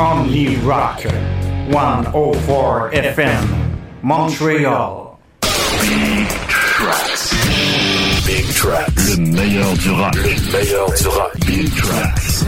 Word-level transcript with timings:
Only 0.00 0.56
Rock 0.64 1.04
104 1.70 2.90
FM 2.94 3.44
Montreal. 4.02 5.18
Big 5.82 6.26
Tracks. 6.48 7.34
Big 8.24 8.46
Tracks. 8.54 9.18
Le 9.18 9.26
meilleur 9.26 9.74
du 9.74 9.90
rock. 9.90 10.14
Le 10.14 10.52
meilleur 10.52 10.86
du. 10.88 11.46
Big 11.46 11.74
Tracks. 11.76 12.46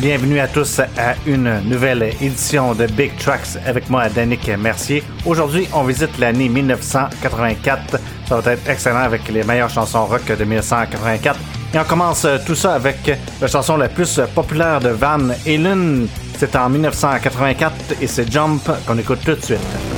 Bienvenue 0.00 0.38
à 0.38 0.48
tous 0.48 0.80
à 0.80 1.14
une 1.24 1.62
nouvelle 1.64 2.12
édition 2.20 2.74
de 2.74 2.84
Big 2.84 3.16
Tracks 3.16 3.56
avec 3.64 3.88
moi, 3.88 4.10
Danick 4.10 4.46
Mercier. 4.58 5.02
Aujourd'hui, 5.24 5.66
on 5.72 5.84
visite 5.84 6.18
l'année 6.18 6.50
1984. 6.50 7.98
Ça 8.28 8.38
va 8.38 8.52
être 8.52 8.68
excellent 8.68 8.98
avec 9.04 9.26
les 9.30 9.44
meilleures 9.44 9.70
chansons 9.70 10.04
rock 10.04 10.26
de 10.26 10.44
1984. 10.44 11.38
Et 11.72 11.78
on 11.78 11.84
commence 11.84 12.26
tout 12.44 12.54
ça 12.54 12.74
avec 12.74 13.10
la 13.40 13.46
chanson 13.46 13.78
la 13.78 13.88
plus 13.88 14.20
populaire 14.34 14.78
de 14.78 14.90
Van 14.90 15.30
Halen. 15.46 16.06
C'est 16.44 16.56
en 16.56 16.68
1984 16.68 18.02
et 18.02 18.08
c'est 18.08 18.28
Jump 18.28 18.68
qu'on 18.84 18.98
écoute 18.98 19.20
tout 19.24 19.36
de 19.36 19.44
suite. 19.44 19.91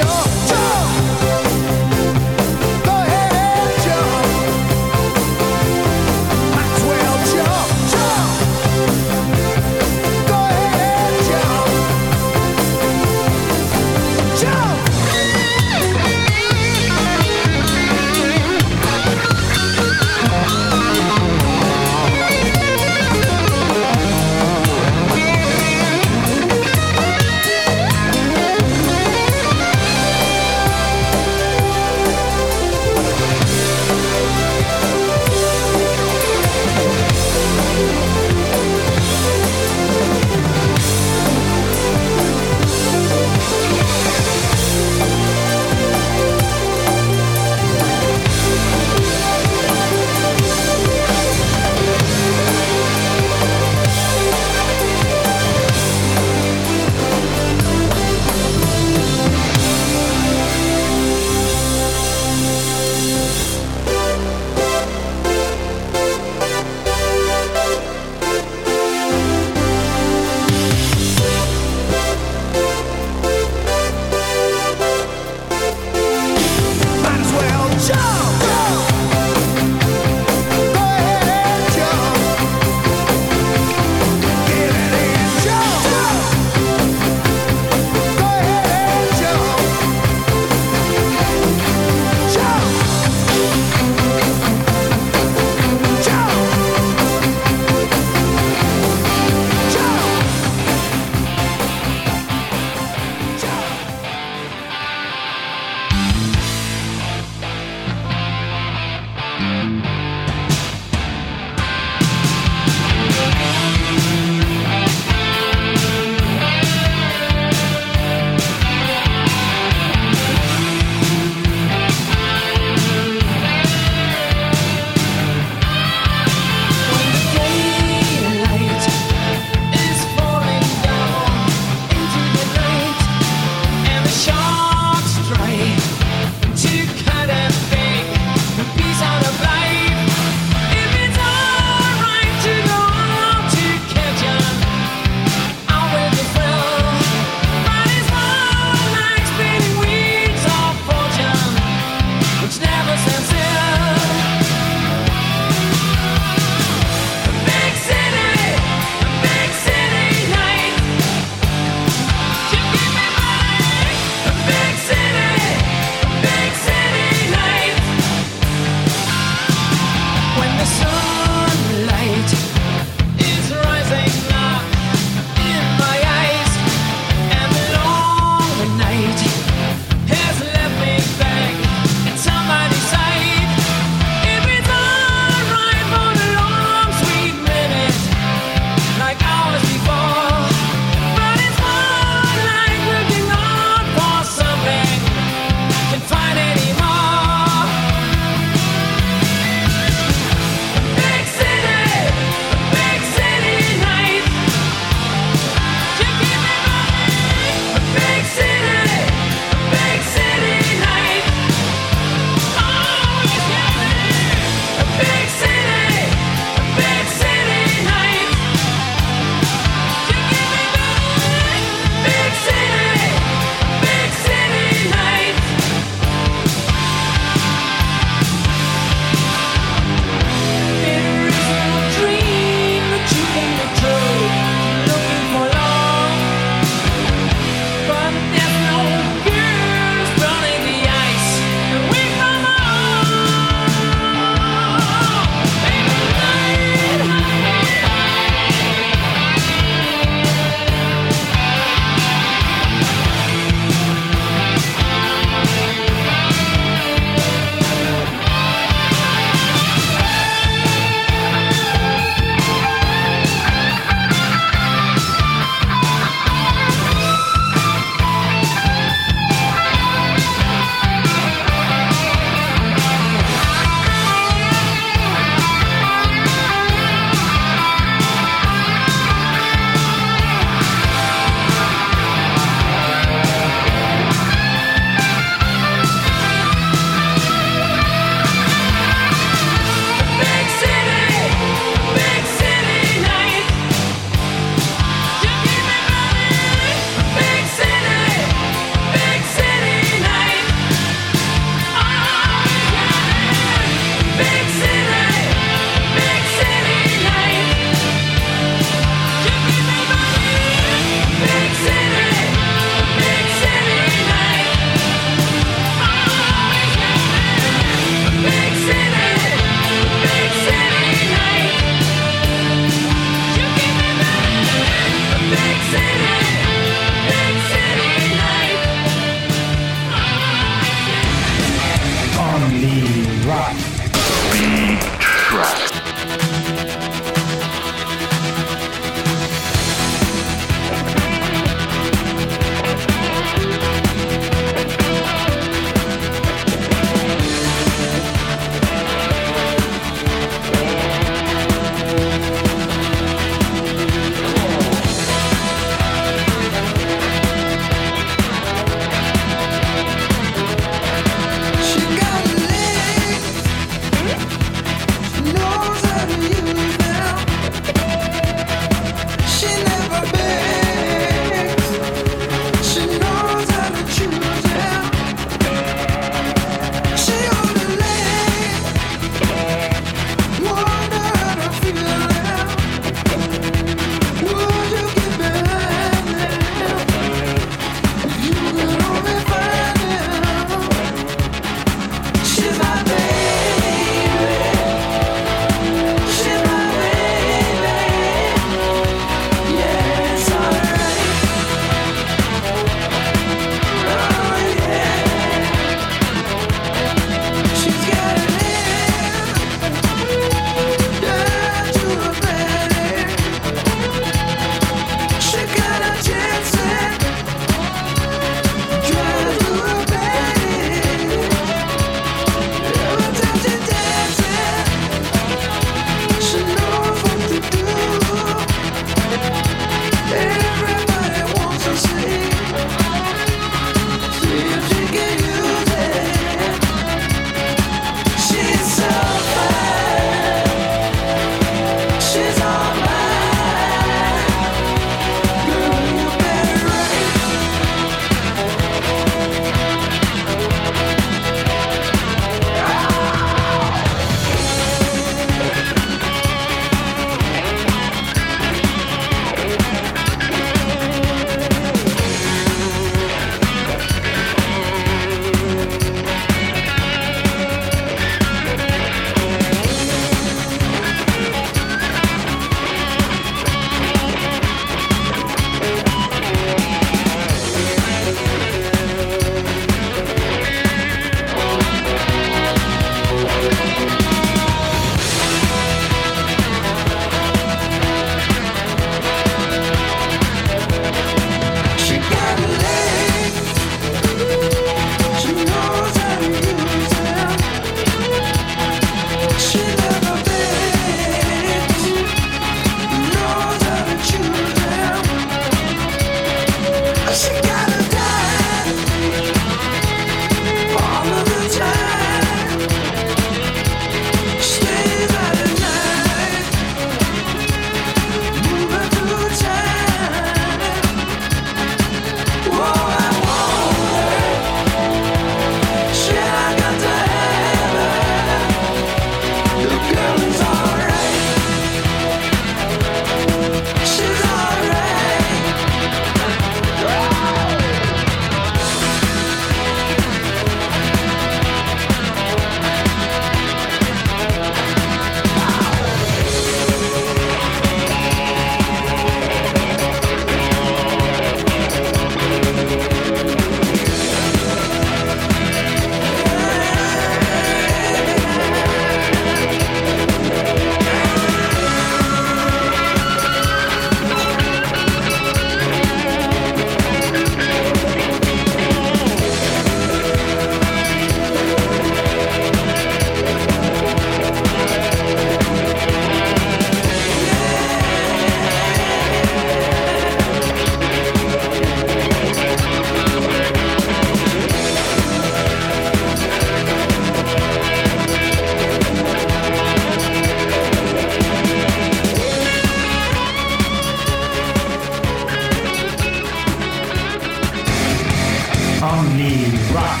Only 598.88 599.50
rock. 599.74 600.00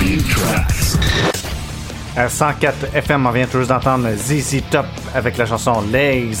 Big 0.00 0.26
Tracks. 0.28 0.98
À 2.16 2.28
104 2.28 2.94
FM, 2.94 3.26
on 3.26 3.30
vient 3.30 3.46
toujours 3.46 3.68
d'entendre 3.68 4.08
ZZ 4.16 4.62
Top 4.70 4.86
avec 5.14 5.36
la 5.36 5.46
chanson 5.46 5.82
Lays. 5.92 6.32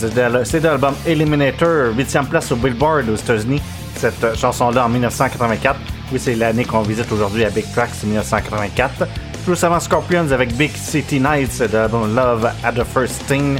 C'est 0.44 0.60
de 0.60 0.66
l'album 0.66 0.94
Eliminator, 1.06 1.92
8e 1.96 2.26
place 2.26 2.50
au 2.50 2.56
Billboard 2.56 3.08
aux 3.10 3.14
États-Unis. 3.14 3.62
Cette 3.94 4.36
chanson-là 4.36 4.86
en 4.86 4.88
1984. 4.88 5.78
Oui, 6.10 6.18
c'est 6.18 6.34
l'année 6.34 6.64
qu'on 6.64 6.82
visite 6.82 7.12
aujourd'hui 7.12 7.44
à 7.44 7.50
Big 7.50 7.70
Tracks, 7.72 8.02
1984. 8.02 9.06
Plus 9.44 9.62
avant 9.62 9.78
Scorpions 9.78 10.32
avec 10.32 10.54
Big 10.54 10.74
City 10.74 11.20
Nights 11.20 11.60
de 11.60 11.76
l'album 11.76 12.12
Love 12.12 12.50
at 12.64 12.72
the 12.72 12.84
First 12.84 13.24
Thing. 13.28 13.56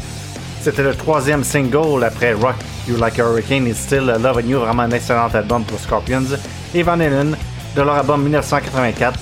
C'était 0.60 0.82
le 0.82 0.94
troisième 0.94 1.44
single 1.44 2.02
après 2.02 2.32
Rock 2.32 2.56
You 2.88 2.96
Like 2.96 3.20
a 3.20 3.22
Hurricane 3.22 3.68
et 3.68 3.74
Still 3.74 4.06
Love 4.06 4.38
and 4.38 4.48
You, 4.48 4.58
vraiment 4.58 4.82
un 4.82 4.90
excellent 4.90 5.28
album 5.32 5.62
pour 5.62 5.78
Scorpions. 5.78 6.36
Et 6.74 6.82
Van 6.82 6.98
Halen 6.98 7.36
de 7.78 7.82
leur 7.84 7.94
album 7.94 8.22
1984, 8.24 9.20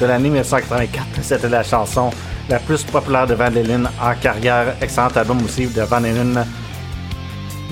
de 0.00 0.06
l'année 0.06 0.28
1984, 0.28 1.06
c'était 1.22 1.48
la 1.48 1.64
chanson 1.64 2.10
la 2.48 2.60
plus 2.60 2.84
populaire 2.84 3.26
de 3.26 3.34
Van 3.34 3.46
Halen 3.46 3.90
en 4.00 4.14
carrière. 4.14 4.76
Excellent 4.80 5.08
album 5.08 5.38
aussi 5.44 5.66
de 5.66 5.82
Van 5.82 5.96
Halen. 5.96 6.46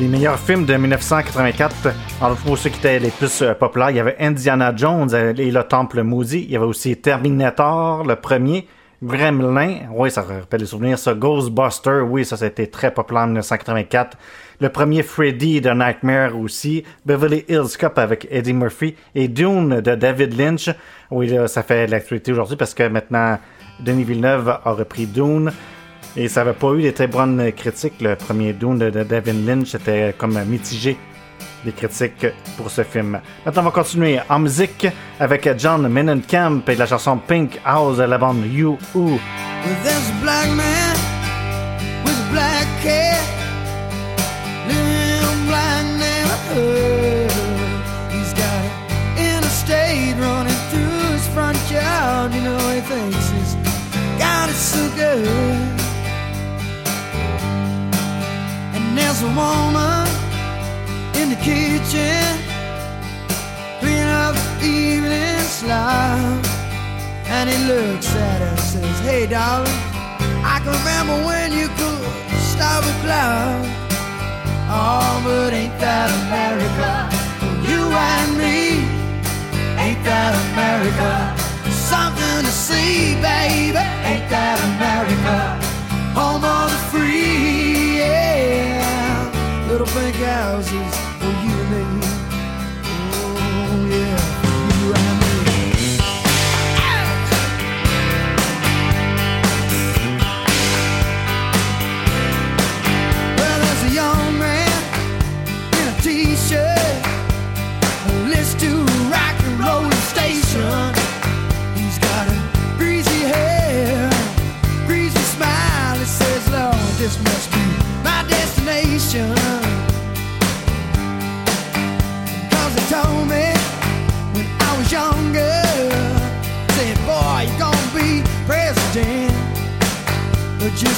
Les 0.00 0.08
meilleurs 0.08 0.40
films 0.40 0.66
de 0.66 0.74
1984, 0.74 1.88
alors 2.20 2.36
pour 2.38 2.58
ceux 2.58 2.70
qui 2.70 2.78
étaient 2.78 2.98
les 2.98 3.10
plus 3.10 3.42
euh, 3.42 3.54
populaires, 3.54 3.90
il 3.90 3.96
y 3.96 4.00
avait 4.00 4.16
Indiana 4.18 4.72
Jones 4.74 5.14
et 5.14 5.50
le 5.52 5.62
Temple 5.62 6.02
Maudit. 6.02 6.42
Il 6.42 6.50
y 6.50 6.56
avait 6.56 6.66
aussi 6.66 6.96
Terminator, 6.96 8.02
le 8.02 8.16
premier. 8.16 8.66
Gremlin, 9.04 9.82
oui, 9.92 10.10
ça 10.10 10.22
rappelle 10.22 10.60
les 10.60 10.66
souvenirs. 10.66 10.98
Ça, 10.98 11.14
Ghostbuster, 11.14 12.00
oui, 12.00 12.24
ça, 12.24 12.44
été 12.44 12.68
très 12.68 12.92
populaire 12.92 13.22
en 13.22 13.26
1984. 13.26 14.16
Le 14.60 14.68
premier 14.68 15.02
Freddy 15.02 15.60
de 15.60 15.70
Nightmare 15.70 16.38
aussi. 16.38 16.84
Beverly 17.04 17.44
Hills 17.48 17.76
Cop 17.78 17.98
avec 17.98 18.26
Eddie 18.30 18.52
Murphy. 18.52 18.94
Et 19.14 19.28
Dune 19.28 19.80
de 19.80 19.94
David 19.94 20.38
Lynch. 20.38 20.70
Oui, 21.10 21.34
ça 21.46 21.62
fait 21.62 21.86
l'actualité 21.86 22.32
aujourd'hui 22.32 22.56
parce 22.56 22.74
que 22.74 22.88
maintenant, 22.88 23.38
Denis 23.80 24.04
Villeneuve 24.04 24.48
a 24.48 24.72
repris 24.72 25.06
Dune. 25.06 25.52
Et 26.16 26.28
ça 26.28 26.44
n'avait 26.44 26.56
pas 26.56 26.72
eu 26.74 26.82
des 26.82 26.92
très 26.92 27.08
bonnes 27.08 27.52
critiques. 27.52 28.00
Le 28.00 28.14
premier 28.14 28.52
Dune 28.52 28.78
de, 28.78 28.90
David 29.02 29.46
Lynch 29.46 29.74
était 29.74 30.14
comme 30.16 30.38
mitigé 30.44 30.96
les 31.64 31.72
critiques 31.72 32.26
pour 32.56 32.70
ce 32.70 32.82
film. 32.82 33.20
Maintenant, 33.44 33.62
on 33.62 33.64
va 33.66 33.70
continuer 33.70 34.20
en 34.28 34.38
musique 34.38 34.86
avec 35.18 35.48
John 35.58 35.88
Mellencamp 35.88 36.62
et 36.68 36.76
la 36.76 36.86
chanson 36.86 37.18
Pink 37.18 37.60
House 37.64 37.96
de 37.96 38.04
la 38.04 38.18
bande 38.18 38.44
You 38.52 38.78
Who. 38.94 39.18
He's 46.54 48.32
got 48.32 48.64
an 49.18 49.34
interstate 49.34 50.16
running 50.18 50.60
through 50.70 51.12
his 51.14 51.26
front 51.34 51.58
yard. 51.68 52.32
You 52.32 52.42
know, 52.42 52.58
he 52.70 52.80
thinks 52.80 53.28
he's 53.30 53.54
got 54.18 54.48
it 54.48 54.54
so 54.54 54.88
good. 54.94 55.26
And 58.74 58.96
there's 58.96 59.20
a 59.22 59.32
woman 59.34 60.06
in 61.20 61.30
the 61.30 61.40
kitchen 61.42 62.22
cleaning 63.80 64.14
up 64.22 64.36
the 64.60 64.66
evening 64.66 65.40
slop. 65.40 66.46
And 67.26 67.50
he 67.50 67.58
looks 67.66 68.14
at 68.14 68.38
her 68.42 68.46
and 68.46 68.60
says, 68.60 69.00
Hey, 69.00 69.26
darling, 69.26 69.80
I 70.44 70.60
can 70.62 70.72
remember 70.78 71.26
when 71.26 71.52
you 71.52 71.66
could 71.66 72.38
stop 72.38 72.84
a 72.84 72.94
cloud. 73.02 73.83
Oh, 74.66 75.20
but 75.24 75.52
ain't 75.52 75.78
that 75.78 76.08
America? 76.24 76.90
For 77.38 77.54
you 77.68 77.82
and 77.84 78.38
me, 78.38 78.80
ain't 79.78 80.02
that 80.04 80.32
America? 80.52 81.43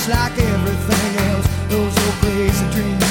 Like 0.09 0.39
everything 0.39 1.27
else, 1.31 1.47
those 1.69 1.99
old 1.99 2.15
crazy 2.21 2.71
dreams 2.71 3.06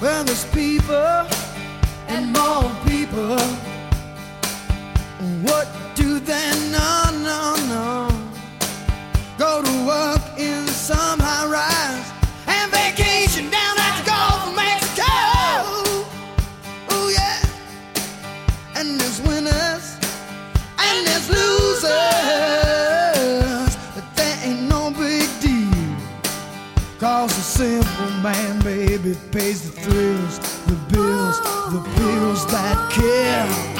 Well, 0.00 0.24
there's 0.24 0.44
people 0.46 1.26
and 2.08 2.32
more 2.32 2.70
people. 2.86 3.38
What 5.42 5.68
pays 29.30 29.62
the 29.62 29.80
thrills, 29.80 30.38
the 30.66 30.76
bills, 30.92 31.40
the 31.72 31.82
bills 31.96 32.46
that 32.46 32.90
kill. 32.92 33.73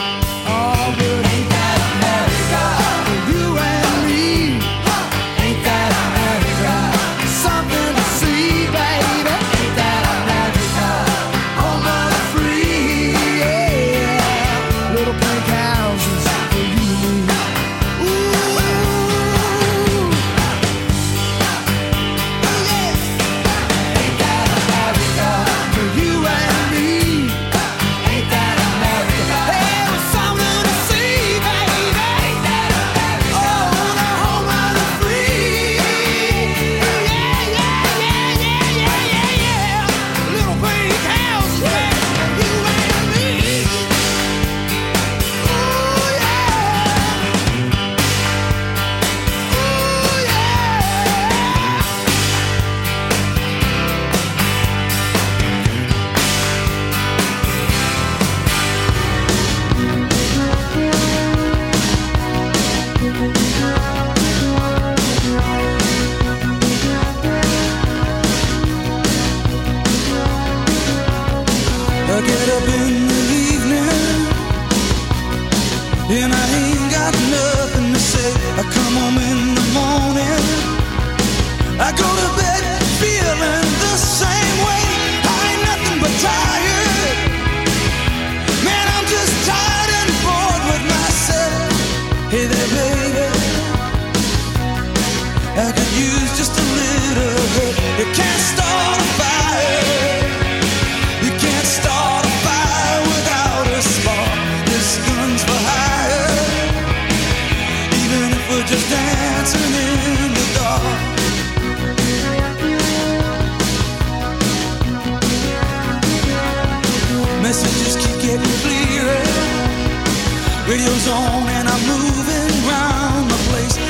Hey 92.35 92.47
there, 92.47 92.84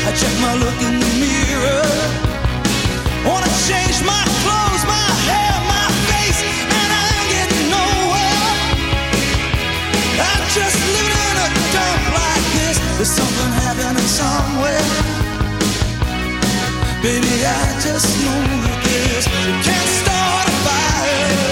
I 0.07 0.13
check 0.13 0.35
my 0.39 0.55
look 0.55 0.79
in 0.85 1.01
the 1.01 1.13
mirror. 1.17 1.85
Wanna 3.25 3.49
change 3.65 4.05
my 4.05 4.25
clothes, 4.45 4.85
my 4.85 5.09
hair, 5.29 5.57
my 5.65 5.89
face, 6.13 6.41
and 6.45 6.91
I 6.93 7.05
ain't 7.17 7.29
getting 7.33 7.67
nowhere. 7.73 8.53
I'm 10.29 10.45
just 10.53 10.77
living 10.93 11.25
in 11.31 11.37
a 11.41 11.49
dump 11.73 12.05
like 12.21 12.47
this. 12.53 12.77
There's 13.01 13.15
something 13.17 13.51
happening 13.65 14.11
somewhere. 14.21 14.85
Baby, 17.01 17.35
I 17.49 17.65
just 17.81 18.09
know 18.21 18.41
this. 18.85 19.25
You 19.25 19.55
can't 19.65 19.91
start 20.05 20.45
a 20.49 20.55
fire. 20.69 21.44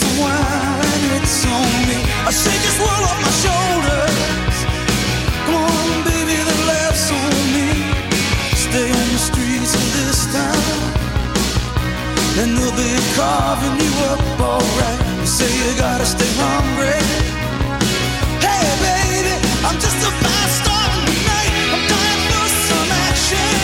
wine, 0.00 1.04
it's 1.20 1.44
on 1.44 1.72
me. 1.84 2.00
I 2.24 2.32
shake 2.32 2.62
this 2.64 2.78
world 2.80 3.04
off 3.04 3.20
my 3.20 3.34
shoulders. 3.44 4.56
Come 5.44 5.60
on, 5.68 5.88
baby, 6.08 6.36
the 6.48 6.56
laughs 6.64 7.12
on 7.12 7.36
me. 7.52 7.68
Stay 8.56 8.88
on 8.88 9.08
the 9.12 9.20
streets 9.20 9.72
of 9.76 9.86
this 9.92 10.18
town, 10.32 10.80
and 12.40 12.56
they'll 12.56 12.72
be 12.72 12.92
carving 13.20 13.76
you 13.84 13.92
up 14.08 14.20
alright. 14.40 15.00
You 15.20 15.28
say 15.28 15.50
you 15.60 15.76
gotta 15.76 16.06
stay 16.06 16.32
hungry. 16.40 16.96
Hey, 18.40 18.64
baby, 18.80 19.34
I'm 19.68 19.76
just 19.76 19.98
tonight. 20.00 20.40
I'm 21.72 21.84
dying 21.92 22.22
for 22.32 22.48
some 22.68 22.90
action. 23.12 23.54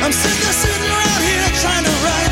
I'm 0.00 0.12
sick 0.12 0.40
of 0.48 0.54
sitting 0.64 0.88
around 0.96 1.22
here 1.28 1.48
trying 1.60 1.84
to 1.84 1.94
write. 2.04 2.23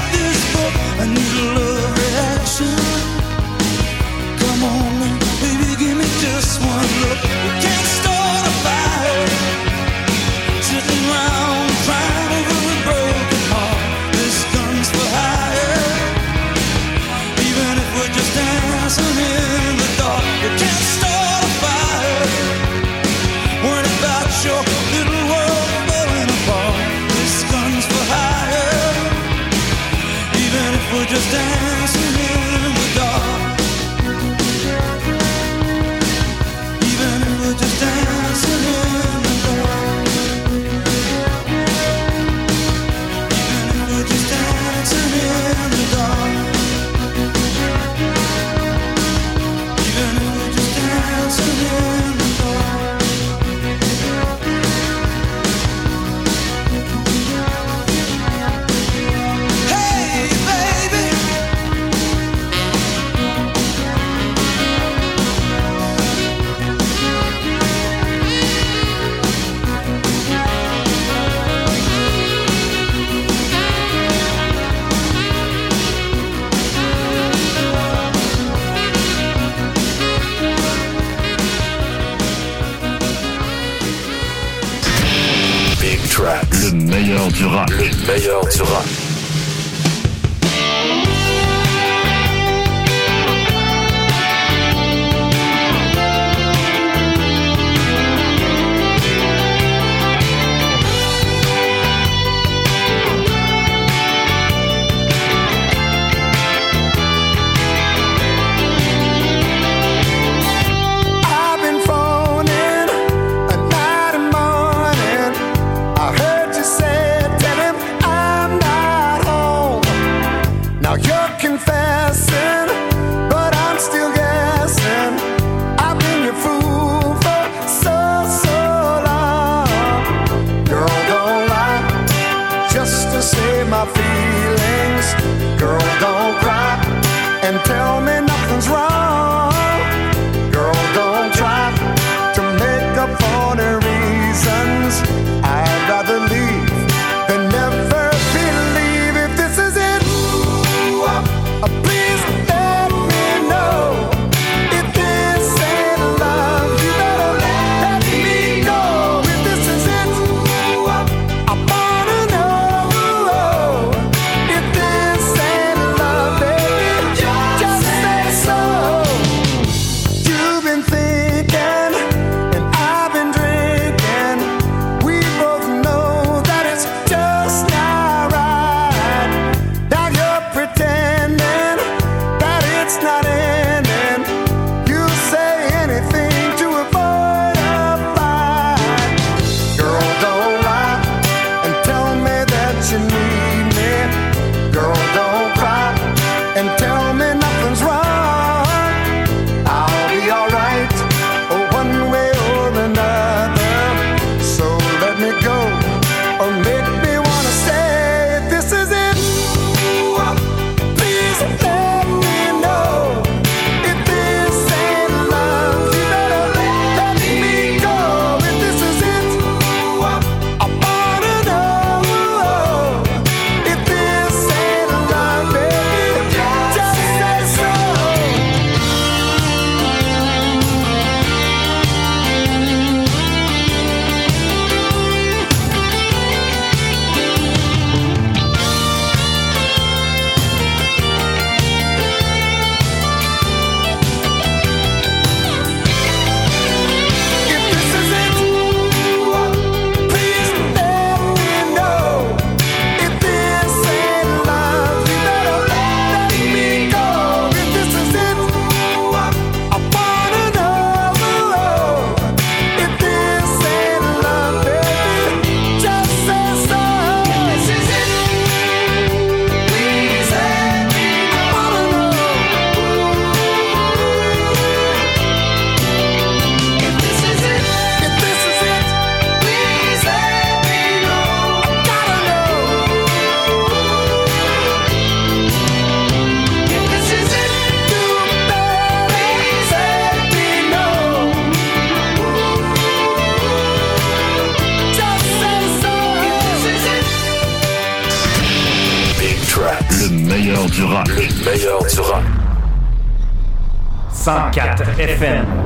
FM, 305.02 305.61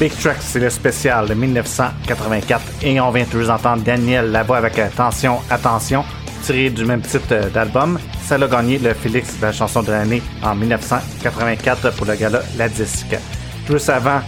Big 0.00 0.16
Track, 0.16 0.38
c'est 0.40 0.60
le 0.60 0.70
spécial 0.70 1.28
de 1.28 1.34
1984 1.34 2.62
et 2.82 2.98
on 3.02 3.10
vient 3.10 3.26
toujours 3.26 3.50
entendre 3.50 3.82
Daniel 3.82 4.30
là-bas 4.30 4.56
avec 4.56 4.78
Attention, 4.78 5.40
Attention, 5.50 6.06
tiré 6.42 6.70
du 6.70 6.86
même 6.86 7.02
titre 7.02 7.26
euh, 7.32 7.50
d'album. 7.50 7.98
Ça 8.24 8.36
a 8.36 8.48
gagné 8.48 8.78
le 8.78 8.94
Félix 8.94 9.36
de 9.36 9.42
la 9.42 9.52
chanson 9.52 9.82
de 9.82 9.92
l'année 9.92 10.22
en 10.42 10.54
1984 10.54 11.94
pour 11.96 12.06
le 12.06 12.14
gala 12.14 12.40
La 12.56 12.70
Disque. 12.70 13.14
Juste 13.68 13.90
avant, 13.90 14.22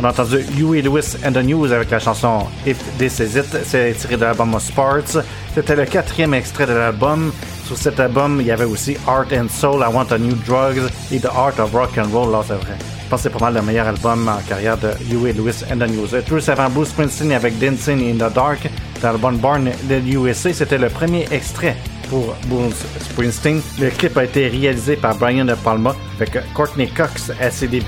on 0.00 0.04
a 0.04 0.08
entendu 0.08 0.38
Huey 0.56 0.80
Lewis 0.80 1.18
and 1.22 1.32
the 1.32 1.44
News 1.44 1.70
avec 1.70 1.90
la 1.90 1.98
chanson 1.98 2.46
If 2.66 2.78
This 2.96 3.18
Is 3.18 3.38
It. 3.38 3.58
C'est 3.62 3.92
tiré 3.98 4.16
de 4.16 4.22
l'album 4.22 4.58
Sports. 4.58 5.22
C'était 5.54 5.76
le 5.76 5.84
quatrième 5.84 6.32
extrait 6.32 6.64
de 6.64 6.72
l'album. 6.72 7.30
Sur 7.66 7.76
cet 7.76 8.00
album, 8.00 8.38
il 8.40 8.46
y 8.46 8.50
avait 8.50 8.64
aussi 8.64 8.96
Art 9.06 9.26
and 9.34 9.48
Soul, 9.50 9.82
I 9.82 9.94
Want 9.94 10.12
a 10.12 10.18
New 10.18 10.34
Drugs 10.46 10.88
et 11.12 11.20
The 11.20 11.26
Art 11.26 11.60
of 11.60 11.74
Rock 11.74 11.98
and 11.98 12.08
Roll. 12.10 12.32
Là, 12.32 12.42
c'est 12.48 12.93
c'est 13.16 13.30
pas 13.30 13.50
le 13.50 13.62
meilleur 13.62 13.86
album 13.86 14.28
en 14.28 14.40
carrière 14.48 14.78
de 14.78 14.88
Huey 15.10 15.32
Lewis 15.32 15.64
and 15.70 15.78
the 15.78 15.88
News. 15.88 16.08
Truth 16.26 16.48
avant 16.48 16.68
Bruce 16.70 16.88
Springsteen 16.88 17.32
avec 17.32 17.58
Dancing 17.58 18.00
in 18.10 18.14
the 18.14 18.32
Dark 18.32 18.68
dans 19.02 19.12
l'album 19.12 19.36
Born 19.38 19.70
de 19.88 19.94
USA. 20.16 20.52
C'était 20.52 20.78
le 20.78 20.88
premier 20.88 21.26
extrait 21.30 21.76
pour 22.08 22.34
Bruce 22.46 22.84
Springsteen. 23.00 23.60
Le 23.80 23.90
clip 23.90 24.16
a 24.16 24.24
été 24.24 24.48
réalisé 24.48 24.96
par 24.96 25.16
Brian 25.16 25.44
De 25.44 25.54
Palma 25.54 25.94
avec 26.16 26.38
Courtney 26.54 26.88
Cox 26.88 27.30
à 27.40 27.50
ses 27.50 27.68
débuts. 27.68 27.86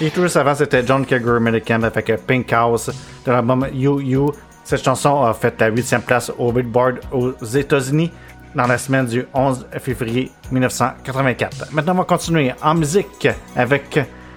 Et 0.00 0.10
juste 0.14 0.36
avant, 0.36 0.54
c'était 0.54 0.86
John 0.86 1.04
Kager 1.04 1.36
American 1.36 1.82
avec 1.82 2.12
Pink 2.26 2.52
House 2.52 2.90
de 3.24 3.30
l'album 3.32 3.66
You 3.72 4.00
You. 4.00 4.32
Cette 4.64 4.84
chanson 4.84 5.22
a 5.22 5.34
fait 5.34 5.60
la 5.60 5.70
8e 5.70 6.00
place 6.00 6.32
au 6.38 6.52
Billboard 6.52 7.00
aux 7.12 7.32
États-Unis 7.44 8.10
dans 8.54 8.66
la 8.66 8.78
semaine 8.78 9.06
du 9.06 9.24
11 9.34 9.66
février 9.80 10.30
1984. 10.50 11.72
Maintenant, 11.72 11.92
on 11.92 11.98
va 11.98 12.04
continuer 12.04 12.52
en 12.62 12.74
musique 12.74 13.28
avec 13.56 13.98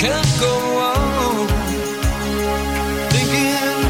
can't 0.00 0.40
go 0.40 0.54
on 0.78 1.46
thinking 3.12 3.82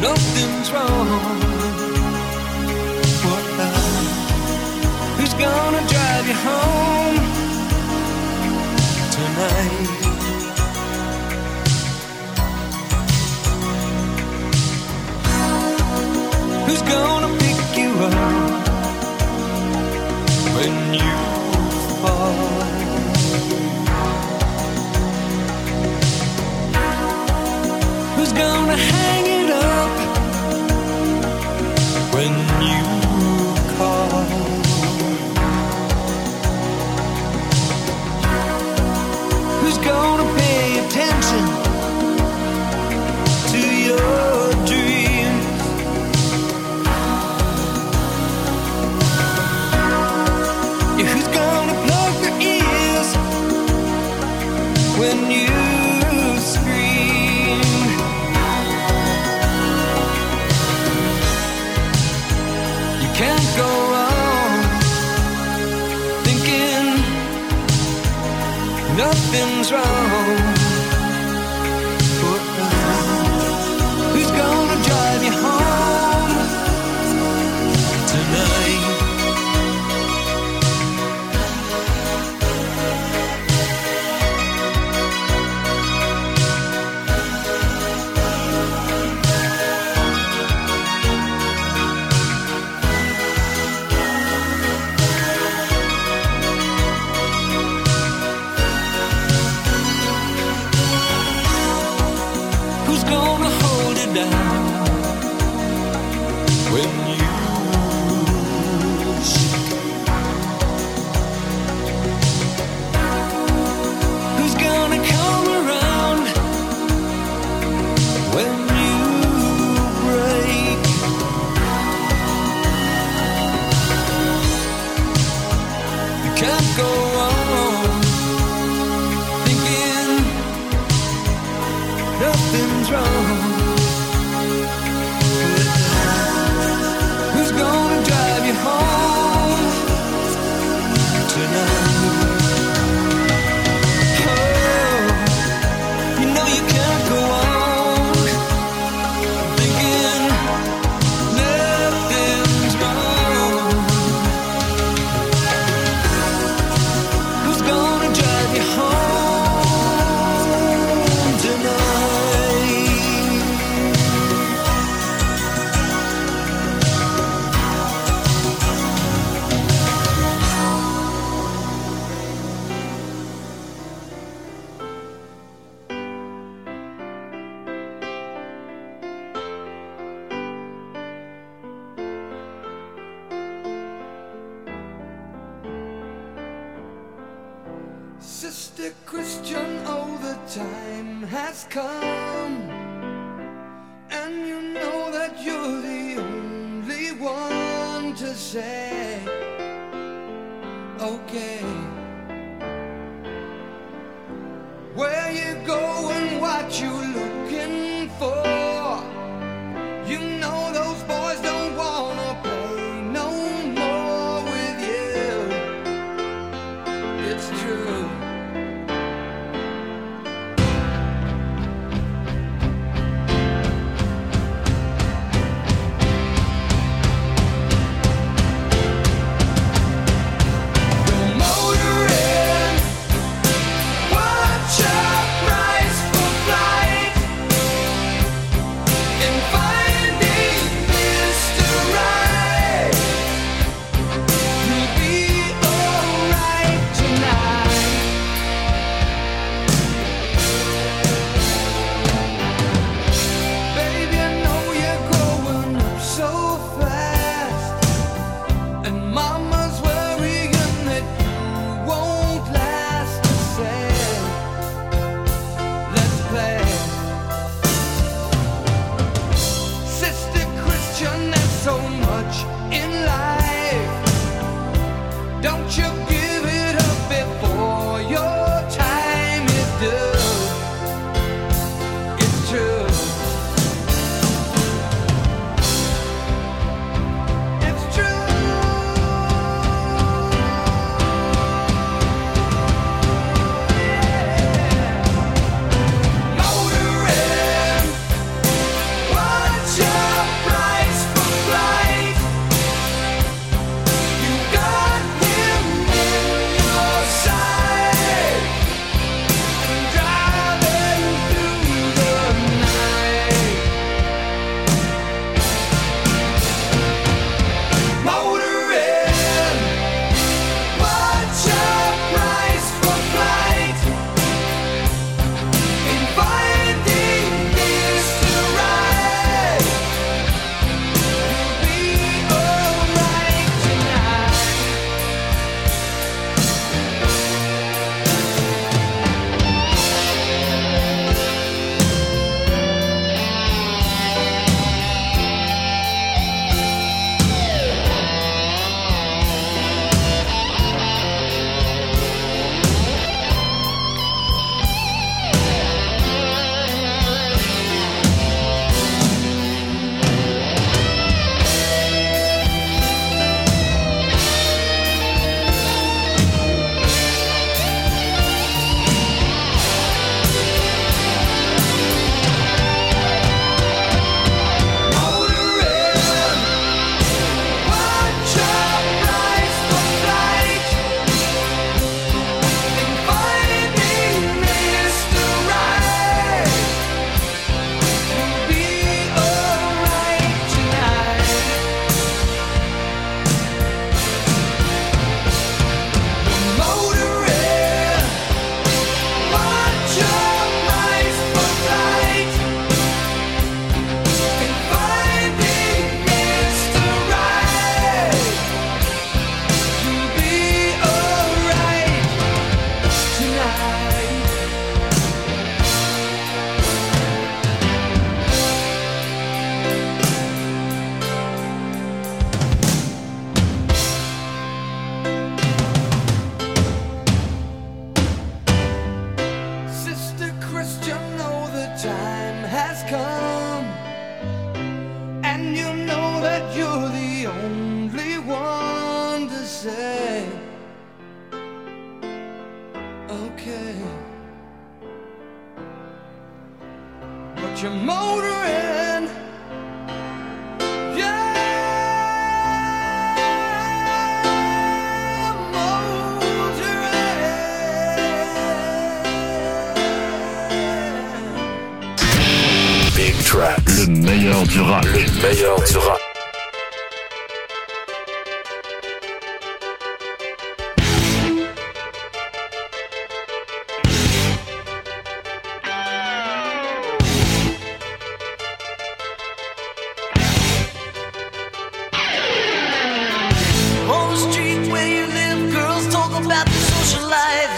nothing's 0.00 0.72
wrong. 0.72 1.08
What 3.24 3.44
who's 5.18 5.34
gonna 5.34 5.82
drive 5.86 6.26
you 6.26 6.34
home 6.48 7.18
tonight? 9.14 9.77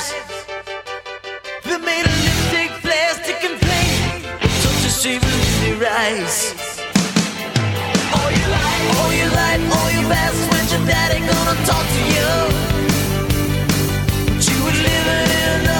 lives. 0.01 0.47
They 1.65 1.79
made 1.79 2.07
of 2.07 2.17
lipstick, 2.25 2.71
plastic, 2.83 3.39
and 3.45 3.61
paint. 3.61 4.25
Touch 4.63 4.81
the 4.85 4.89
shape 4.89 5.23
and 5.23 5.81
their 5.81 5.93
eyes. 5.93 6.37
All 8.17 8.31
your 8.31 8.51
life, 8.59 8.85
all 8.99 9.13
your 9.13 9.33
life, 9.43 9.63
all 9.77 9.91
your 9.97 10.09
best, 10.09 10.39
when 10.51 10.65
your 10.73 10.85
daddy 10.87 11.21
gonna 11.21 11.57
talk 11.71 11.87
to 11.97 12.03
you? 12.15 12.31
But 14.27 14.43
you 14.49 14.57
were 14.65 14.77
living 14.89 15.31
in 15.39 15.61
another. 15.61 15.80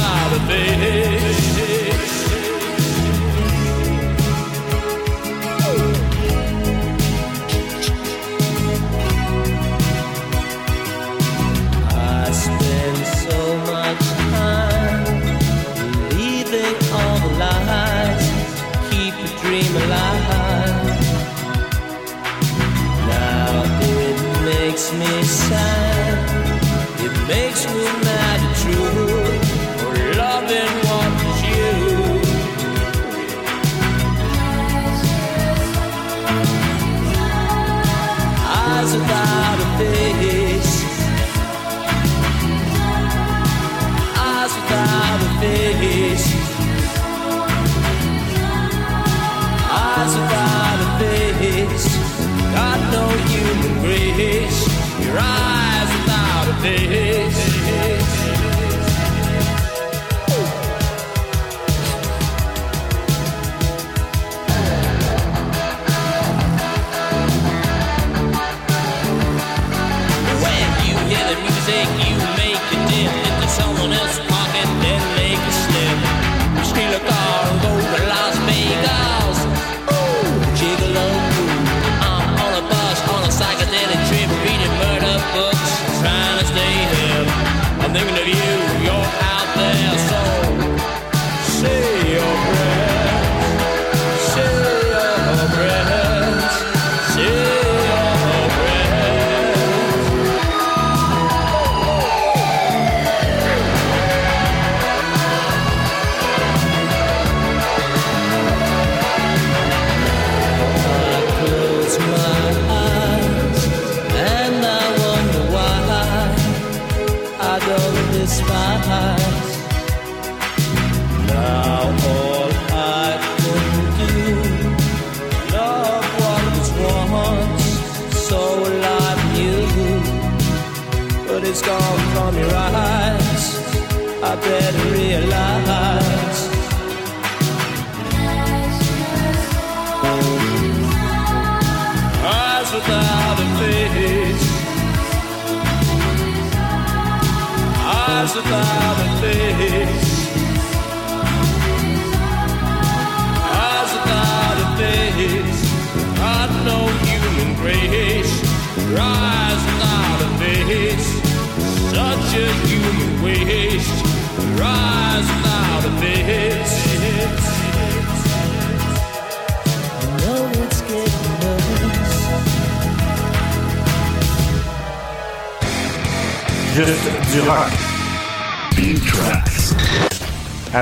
Eyes 0.00 0.32
without 0.32 0.92
a 0.94 0.97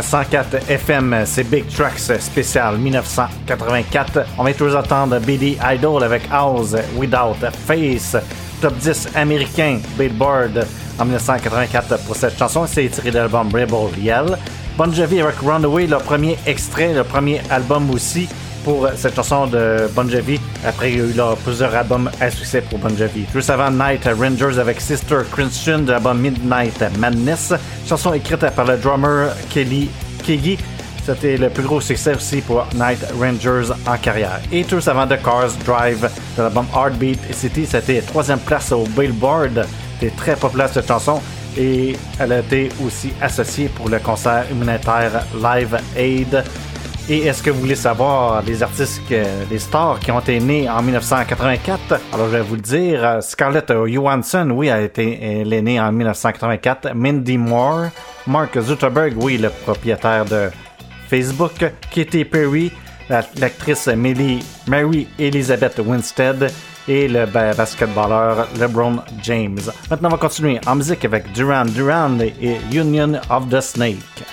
104 0.06 0.70
FM, 0.70 1.24
c'est 1.24 1.42
Big 1.42 1.66
Tracks 1.66 2.20
spécial 2.20 2.78
1984. 2.78 4.20
On 4.38 4.44
va 4.44 4.54
toujours 4.54 4.78
attendre 4.78 5.18
Billy 5.18 5.58
Idol 5.60 6.04
avec 6.04 6.22
House 6.30 6.76
Without 6.96 7.44
a 7.44 7.50
Face. 7.50 8.16
Top 8.60 8.74
10 8.78 9.08
américain 9.16 9.80
Billboard 9.98 10.64
en 11.00 11.04
1984 11.06 12.04
pour 12.04 12.14
cette 12.14 12.38
chanson. 12.38 12.66
C'est 12.68 12.88
tiré 12.88 13.10
de 13.10 13.16
l'album 13.16 13.48
Rebel 13.48 13.98
Yell. 13.98 14.38
Bon 14.78 14.92
Jovi 14.92 15.20
avec 15.20 15.40
Runaway, 15.40 15.88
le 15.88 15.98
premier 15.98 16.38
extrait, 16.46 16.94
le 16.94 17.02
premier 17.02 17.40
album 17.50 17.90
aussi 17.90 18.28
pour 18.66 18.88
cette 18.96 19.14
chanson 19.14 19.46
de 19.46 19.88
Bon 19.94 20.10
Jovi. 20.10 20.40
Après, 20.66 20.90
il 20.90 20.98
y 20.98 21.00
a 21.00 21.04
eu 21.04 21.36
plusieurs 21.44 21.72
albums 21.72 22.10
à 22.20 22.28
succès 22.32 22.60
pour 22.60 22.80
Bon 22.80 22.88
Jovi. 22.96 23.24
Juste 23.32 23.48
avant 23.48 23.70
Night 23.70 24.04
Rangers 24.04 24.58
avec 24.58 24.80
Sister 24.80 25.18
Christian 25.30 25.78
de 25.78 25.92
l'album 25.92 26.18
Midnight 26.18 26.82
Madness. 26.98 27.54
Chanson 27.88 28.12
écrite 28.12 28.44
par 28.56 28.64
le 28.64 28.76
drummer 28.76 29.30
Kelly 29.50 29.88
Kegi. 30.26 30.58
C'était 31.04 31.36
le 31.36 31.48
plus 31.48 31.62
gros 31.62 31.80
succès 31.80 32.16
aussi 32.16 32.40
pour 32.40 32.66
Night 32.74 32.98
Rangers 33.20 33.72
en 33.86 33.96
carrière. 33.98 34.40
Et 34.50 34.64
tous 34.64 34.88
avant 34.88 35.06
The 35.06 35.22
Cars 35.22 35.52
Drive 35.64 36.10
de 36.36 36.42
l'album 36.42 36.66
Heartbeat 36.74 37.20
City, 37.32 37.66
c'était 37.66 38.00
troisième 38.00 38.40
place 38.40 38.72
au 38.72 38.82
Billboard. 38.82 39.64
C'était 40.00 40.12
très 40.16 40.34
populaire 40.34 40.70
cette 40.72 40.88
chanson 40.88 41.20
et 41.56 41.96
elle 42.18 42.32
a 42.32 42.40
été 42.40 42.70
aussi 42.84 43.12
associée 43.22 43.68
pour 43.68 43.88
le 43.88 44.00
concert 44.00 44.44
humanitaire 44.50 45.24
Live 45.40 45.78
Aid. 45.96 46.42
Et 47.08 47.18
est-ce 47.26 47.40
que 47.40 47.50
vous 47.50 47.60
voulez 47.60 47.76
savoir 47.76 48.42
les 48.42 48.64
artistes, 48.64 49.00
les 49.08 49.58
stars 49.60 50.00
qui 50.00 50.10
ont 50.10 50.18
été 50.18 50.40
nés 50.40 50.68
en 50.68 50.82
1984? 50.82 52.00
Alors, 52.12 52.26
je 52.26 52.32
vais 52.32 52.40
vous 52.40 52.56
le 52.56 52.60
dire. 52.60 53.04
Euh, 53.04 53.20
Scarlett 53.20 53.72
Johansson, 53.86 54.50
oui, 54.52 54.70
a 54.70 54.80
été, 54.82 55.22
elle 55.22 55.52
est 55.52 55.62
née 55.62 55.78
en 55.80 55.92
1984. 55.92 56.92
Mindy 56.94 57.38
Moore. 57.38 57.90
Mark 58.26 58.58
Zuckerberg, 58.60 59.14
oui, 59.22 59.38
le 59.38 59.50
propriétaire 59.50 60.24
de 60.24 60.50
Facebook. 61.08 61.64
Katy 61.92 62.24
Perry, 62.24 62.72
la- 63.08 63.22
l'actrice 63.38 63.86
Mary 63.86 65.06
Elizabeth 65.16 65.78
Winstead 65.86 66.50
et 66.88 67.06
le 67.06 67.26
ba- 67.26 67.54
basketballeur 67.54 68.48
LeBron 68.58 68.96
James. 69.22 69.60
Maintenant, 69.88 70.08
on 70.08 70.12
va 70.12 70.18
continuer 70.18 70.60
en 70.66 70.74
musique 70.74 71.04
avec 71.04 71.30
Duran 71.32 71.66
Duran 71.66 72.18
et 72.18 72.56
Union 72.76 73.12
of 73.30 73.48
the 73.48 73.60
Snake. 73.60 74.24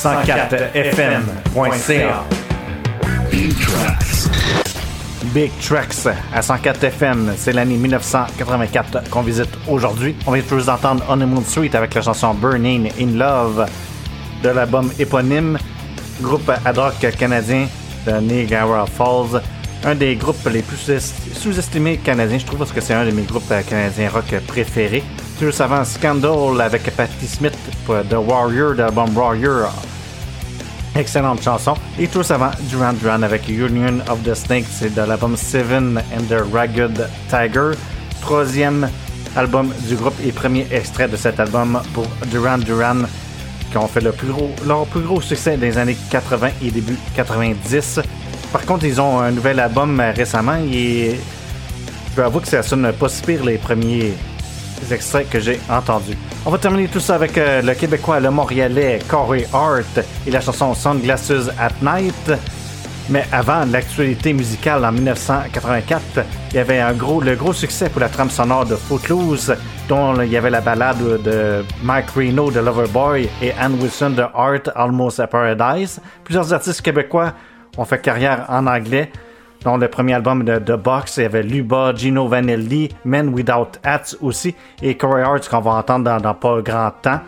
104fm.ca. 0.00 2.24
Big 3.30 3.54
Tracks. 3.60 4.32
Big 5.34 5.52
à 6.34 6.40
104 6.40 6.84
FM. 6.84 7.34
C'est 7.36 7.52
l'année 7.52 7.76
1984 7.76 9.10
qu'on 9.10 9.20
visite 9.20 9.50
aujourd'hui. 9.68 10.16
On 10.26 10.32
vient 10.32 10.42
toujours 10.42 10.64
d'entendre 10.64 11.04
Honeymoon 11.06 11.44
Suite 11.46 11.74
avec 11.74 11.92
la 11.92 12.00
chanson 12.00 12.32
Burning 12.32 12.90
in 12.98 13.18
Love 13.18 13.66
de 14.42 14.48
l'album 14.48 14.90
éponyme, 14.98 15.58
groupe 16.22 16.50
ad 16.64 16.78
rock 16.78 17.06
canadien 17.18 17.66
de 18.06 18.12
Niagara 18.20 18.86
Falls. 18.86 19.42
Un 19.84 19.96
des 19.96 20.16
groupes 20.16 20.48
les 20.50 20.62
plus 20.62 20.90
sous-estimés 21.34 21.98
canadiens, 21.98 22.38
je 22.38 22.46
trouve, 22.46 22.60
parce 22.60 22.72
que 22.72 22.80
c'est 22.80 22.94
un 22.94 23.04
de 23.04 23.10
mes 23.10 23.24
groupes 23.24 23.52
canadiens 23.68 24.08
rock 24.08 24.34
préférés. 24.46 25.04
Toujours 25.38 25.60
avant 25.60 25.84
Scandal 25.84 26.58
avec 26.62 26.84
Patti 26.96 27.26
Smith 27.26 27.58
pour 27.84 27.96
The 28.08 28.14
Warrior 28.14 28.72
de 28.72 28.78
l'album 28.78 29.14
Warrior 29.14 29.70
Excellente 30.96 31.42
chanson. 31.42 31.74
Et 31.98 32.08
tout 32.08 32.24
avant, 32.30 32.50
Duran 32.68 32.92
Duran 32.94 33.22
avec 33.22 33.48
Union 33.48 34.00
of 34.10 34.22
the 34.24 34.34
Snakes, 34.34 34.66
c'est 34.70 34.94
de 34.94 35.02
l'album 35.02 35.36
Seven 35.36 35.98
and 35.98 36.24
the 36.28 36.42
Ragged 36.52 37.08
Tiger. 37.28 37.70
Troisième 38.20 38.88
album 39.36 39.72
du 39.86 39.94
groupe 39.94 40.16
et 40.24 40.32
premier 40.32 40.66
extrait 40.72 41.08
de 41.08 41.16
cet 41.16 41.38
album 41.38 41.80
pour 41.94 42.06
Duran 42.30 42.58
Duran, 42.58 43.02
qui 43.70 43.76
ont 43.78 43.86
fait 43.86 44.00
le 44.00 44.10
plus 44.12 44.28
gros, 44.28 44.50
leur 44.66 44.84
plus 44.86 45.02
gros 45.02 45.20
succès 45.20 45.56
des 45.56 45.78
années 45.78 45.96
80 46.10 46.48
et 46.62 46.70
début 46.70 46.96
90. 47.14 48.00
Par 48.52 48.66
contre, 48.66 48.84
ils 48.84 49.00
ont 49.00 49.20
un 49.20 49.30
nouvel 49.30 49.60
album 49.60 50.02
récemment 50.14 50.58
et 50.70 51.20
je 52.10 52.16
dois 52.16 52.26
avouer 52.26 52.42
que 52.42 52.48
ça 52.48 52.64
sonne 52.64 52.92
pas 52.92 53.06
les 53.44 53.58
premiers 53.58 54.14
extraits 54.90 55.30
que 55.30 55.38
j'ai 55.38 55.60
entendus. 55.70 56.18
On 56.46 56.50
va 56.50 56.56
terminer 56.56 56.88
tout 56.88 57.00
ça 57.00 57.16
avec 57.16 57.36
euh, 57.36 57.60
le 57.60 57.74
Québécois, 57.74 58.18
le 58.18 58.30
Montréalais 58.30 58.98
Corey 59.06 59.46
Hart 59.52 60.00
et 60.26 60.30
la 60.30 60.40
chanson 60.40 60.72
Sunglasses 60.72 61.50
at 61.58 61.72
Night. 61.82 62.32
Mais 63.10 63.24
avant 63.30 63.66
l'actualité 63.66 64.32
musicale 64.32 64.86
en 64.86 64.92
1984, 64.92 66.24
il 66.50 66.56
y 66.56 66.58
avait 66.58 66.80
un 66.80 66.94
gros, 66.94 67.20
le 67.20 67.34
gros 67.36 67.52
succès 67.52 67.90
pour 67.90 68.00
la 68.00 68.08
trame 68.08 68.30
sonore 68.30 68.64
de 68.64 68.74
Footloose, 68.74 69.54
dont 69.86 70.18
il 70.22 70.30
y 70.30 70.36
avait 70.38 70.48
la 70.48 70.62
balade 70.62 71.20
de 71.22 71.62
Mike 71.82 72.08
Reno 72.16 72.50
de 72.50 72.60
Loverboy 72.60 73.28
et 73.42 73.52
Ann 73.60 73.74
Wilson 73.78 74.10
de 74.10 74.22
Art 74.22 74.62
Almost 74.74 75.20
a 75.20 75.26
Paradise. 75.26 76.00
Plusieurs 76.24 76.54
artistes 76.54 76.80
québécois 76.80 77.34
ont 77.76 77.84
fait 77.84 78.00
carrière 78.00 78.46
en 78.48 78.66
anglais. 78.66 79.10
Dans 79.64 79.76
le 79.76 79.88
premier 79.88 80.14
album 80.14 80.42
de 80.42 80.58
The 80.58 80.72
Box, 80.72 81.18
il 81.18 81.22
y 81.24 81.26
avait 81.26 81.42
Luba, 81.42 81.92
Gino 81.94 82.26
Vanelli, 82.26 82.88
Men 83.04 83.28
Without 83.28 83.78
Hats 83.84 84.16
aussi, 84.22 84.54
et 84.80 84.96
Corey 84.96 85.22
Hart 85.22 85.46
qu'on 85.48 85.60
va 85.60 85.72
entendre 85.72 86.18
dans, 86.18 86.34
pas 86.34 86.62
grand 86.62 86.90
temps. 87.02 87.20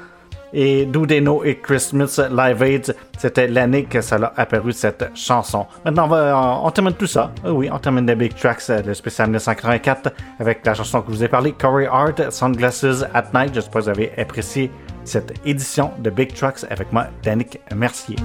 Et 0.55 0.85
Do 0.87 1.07
They 1.07 1.20
Know 1.20 1.45
et 1.45 1.57
Christmas 1.59 2.20
Live 2.30 2.62
Aid, 2.62 2.97
c'était 3.18 3.49
l'année 3.49 3.85
que 3.85 4.01
ça 4.01 4.16
a 4.16 4.41
apparu 4.41 4.72
cette 4.72 5.11
chanson. 5.14 5.66
Maintenant, 5.85 6.05
on, 6.05 6.64
va, 6.64 6.70
termine 6.74 6.95
tout 6.95 7.07
ça. 7.07 7.30
Euh, 7.45 7.53
oui, 7.53 7.70
on 7.72 7.78
termine 7.78 8.07
les 8.07 8.14
Big 8.14 8.35
Tracks, 8.35 8.62
euh, 8.68 8.83
le 8.83 8.93
spécial 8.93 9.28
1984, 9.28 10.12
avec 10.41 10.64
la 10.66 10.74
chanson 10.74 11.01
que 11.01 11.11
je 11.11 11.16
vous 11.16 11.24
ai 11.24 11.28
parlé, 11.28 11.53
Corey 11.53 11.87
Hart, 11.91 12.30
Sunglasses 12.30 13.05
at 13.14 13.24
Night. 13.33 13.55
J'espère 13.55 13.72
que 13.72 13.85
vous 13.85 13.89
avez 13.89 14.12
apprécié 14.18 14.70
cette 15.05 15.33
édition 15.47 15.91
de 15.99 16.11
Big 16.11 16.35
Tracks 16.35 16.64
avec 16.70 16.93
moi, 16.93 17.07
Danick 17.22 17.59
Mercier. 17.74 18.16